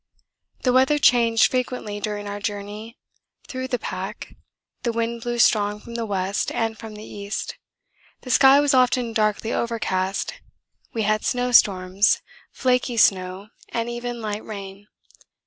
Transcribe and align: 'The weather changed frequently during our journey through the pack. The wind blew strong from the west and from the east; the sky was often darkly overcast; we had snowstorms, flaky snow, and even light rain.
'The 0.63 0.73
weather 0.73 0.97
changed 0.97 1.45
frequently 1.51 1.99
during 1.99 2.27
our 2.27 2.39
journey 2.39 2.97
through 3.47 3.67
the 3.67 3.77
pack. 3.77 4.33
The 4.81 4.91
wind 4.91 5.21
blew 5.21 5.37
strong 5.37 5.79
from 5.79 5.93
the 5.93 6.07
west 6.07 6.51
and 6.53 6.75
from 6.75 6.95
the 6.95 7.03
east; 7.03 7.55
the 8.21 8.31
sky 8.31 8.59
was 8.59 8.73
often 8.73 9.13
darkly 9.13 9.53
overcast; 9.53 10.41
we 10.91 11.03
had 11.03 11.23
snowstorms, 11.23 12.19
flaky 12.51 12.97
snow, 12.97 13.49
and 13.69 13.91
even 13.91 14.21
light 14.23 14.43
rain. 14.43 14.87